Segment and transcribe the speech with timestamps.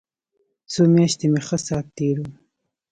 [0.71, 2.25] څو مياشتې مې ښه ساعت تېر و.